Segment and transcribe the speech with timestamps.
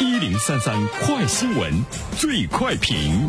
[0.00, 1.84] 一零三三快新闻，
[2.16, 3.28] 最快评。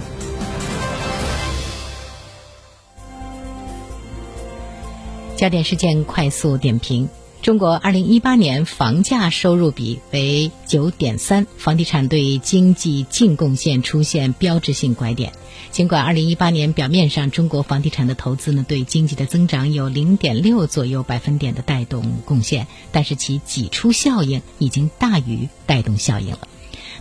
[5.36, 7.10] 焦点事件快速点评：
[7.42, 15.34] 中国二零一八年房价收入比为九点三，房地产对经济净贡献出现标志性拐点。
[15.72, 26.48] 尽管二零一八年表面上中国房地产的投资呢对经济的增长有零点六左右百分点的带动贡献，但是其挤出效应已经大于带动效应了。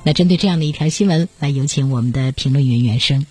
[0.05, 3.27] 那针对这样的一条新闻，来有请我们的评论员袁生。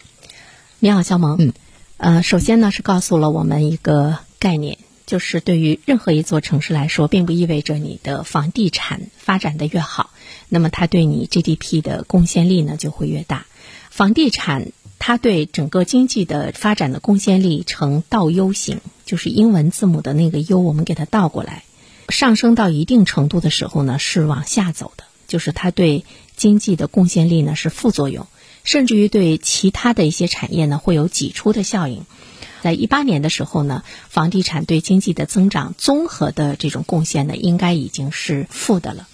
[0.79, 1.37] 你好，肖萌。
[1.39, 1.53] 嗯，
[1.97, 4.77] 呃，首先呢是告诉了我们一个概念。
[5.05, 10.09] 就是对于任何一座城市来说，并不意味着你的房地产发展的越好，
[10.49, 13.45] 那么它对你 GDP 的贡献力呢就会越大。
[13.89, 21.63] 房地产它对整个经济的发展的贡献力呈倒 U 型，就是英文字母的那个 U，我们给它倒过来，
[22.09, 26.03] 上升到一定程度的时候呢是往下走的，就是它对
[26.37, 28.27] 经济的贡献力呢是副作用，
[28.63, 32.05] 甚至于对其他的一些产业呢会有挤出的效应。
[32.61, 39.07] 在一八年的时候呢，房地产对经济的增长综合的这种贡献呢，应该已经是负的了。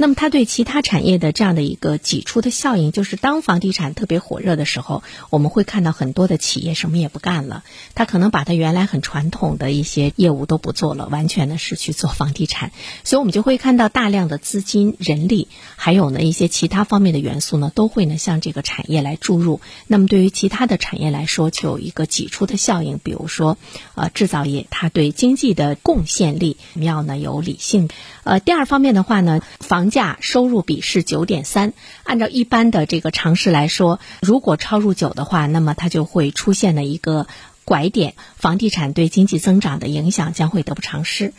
[0.00, 7.64] 那么，它对其他产业的这样的一个挤出的效应，就是当房地产特别火热的时候，我们会看到很多的企业什么也不干了，
[7.96, 12.70] 它可能把它原来很传统的一些业务都不做了，完全的是去做房地产。
[13.02, 19.60] 所以我们就会看到大量的资金、人力，还有呢一些其他方面的元素呢，都会呢向这个产业来注入。
[19.88, 23.00] 那么对于其他的产业来说，就有一个挤出的效应。
[23.02, 23.58] 比如说，
[23.96, 27.88] 呃，制造业，它对经济的贡献力要呢有理性。
[28.22, 31.72] 呃，第二方面的话呢，房价收入比是九点三。
[32.02, 37.26] 按照一般的这个常识来说，如果超入九的话，那么它就会出现了一个
[37.64, 41.32] 拐点，房地产对经济增长的影响将会得不偿失。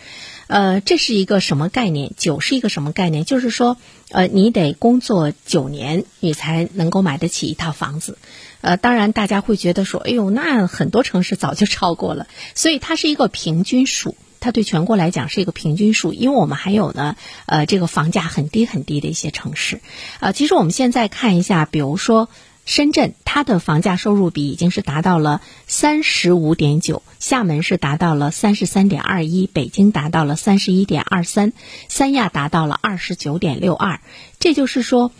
[0.47, 2.13] 呃，这是一个什么概念？
[2.17, 3.23] 九是一个什么概念？
[3.23, 3.77] 就是说，
[4.09, 8.17] 呃，你得工作九年，你才能够买得起一套房子。
[8.61, 14.15] 呃，当然大家会觉得说，哎呦，那很多城市早就超过了，所以它是一个平均数。
[14.39, 19.81] 它对全国来讲是一个平均数，因为我们还有呢，呃，这个房价很低很低的一些城市，
[20.19, 22.29] 呃，其实我们现在看一下，比如说
[22.65, 31.51] 深圳，它的房价收入比已经是达到了三十五点九，厦门是达到了三十三点二一，北京达到了三十一点二三，
[31.87, 33.99] 三亚达到了二十九点六二，
[34.39, 35.11] 这就是说，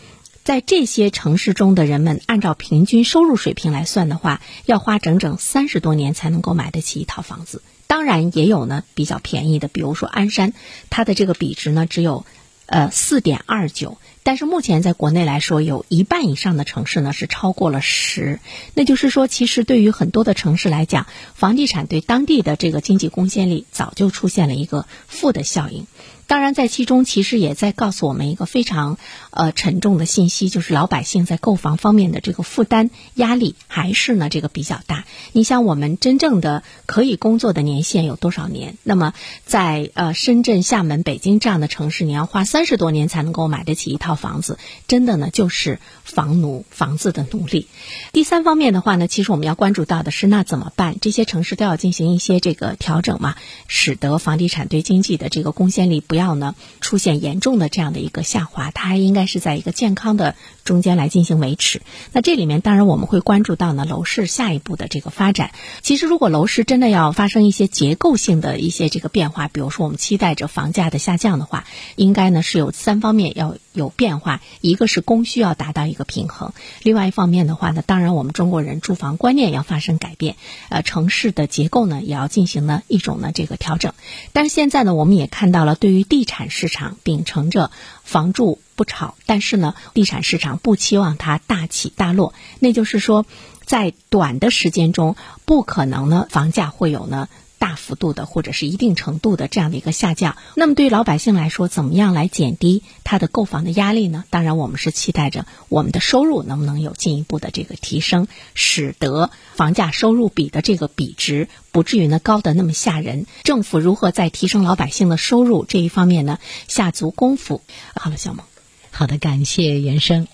[0.44, 7.62] 在这些城市中的人们，按照平均收入水平来算的话，要花整整三十多年才能够买得起一套房子。
[7.90, 10.52] 当然也有呢，比较便宜的，比如说鞍山，
[10.90, 12.24] 它的这个比值呢只有，
[12.66, 13.98] 呃四点二九。
[14.22, 18.38] 但是目前在国内来说，有一半以上的城市呢是超过了十。
[18.74, 25.88] 那就是说，其实对于很多的城市来讲，房地产对当地的这个经济贡献力早就出现了一个负的效应。
[26.30, 28.98] 当然，在其中其实也在告诉我们一个非常
[29.32, 35.06] 呃沉重的信息，就是老百姓在购房方面的这个负担压力还是呢这个比较大。
[35.32, 38.76] 你想，我们真正的可以工作的年限有多少年？
[38.84, 39.12] 那么
[39.44, 47.66] 在呃深圳、厦门、北京这样的城市，你要花三十多年才能够买得起一套房子，真的呢就是房奴、房子的奴隶。
[48.12, 50.94] 第三方面的话呢，其实我们要关注到的是，那怎么办？
[51.00, 53.34] 这些城市都要进行一些这个调整嘛，
[53.66, 56.19] 使得房地产对经济的这个贡献力不要。
[56.20, 61.80] 要呢出现严重的这样的一个下滑，它还应该是在一个健康的中间来进行维持。
[62.12, 65.52] 那这里面当然我们会关注到呢楼市下一步的这个发展。
[65.80, 71.64] 其实如果楼市真的要发生一些结构性的一些这个变化，比如说我们期待着房价的下降的话，
[71.96, 74.40] 应该呢是有三方面要有变化。
[74.60, 80.36] 一个是供需要达到一个平衡，另外一方面的话呢，当然我们中国人住房观念要发生改变，
[80.68, 83.94] 呃，城市的结构呢也要进行呢一种呢这个调整。
[84.32, 87.70] 但是现在呢，我们也看到了对于地产市场秉承着
[88.02, 92.34] 房住不炒，但是呢，地产市场不期望它大起大落。
[92.58, 93.24] 那就是说，
[93.64, 97.28] 在短的时间中，不可能呢，房价会有呢。
[97.60, 104.24] 大幅度的或者是一定程度的这样的一个下降，那么对于老百姓来说，怎么样来减低他的购房的压力呢？
[104.30, 113.26] 当然，我们是期待着我们的收入能不能有进一步的这个提升，使得房价收入比的这个比值不至于呢高的那么吓人。
[113.44, 117.60] 政府如何在提升老百姓的收入这一方面呢下足功夫？
[117.94, 118.46] 好了，小萌，
[118.90, 120.26] 好的，感谢袁生。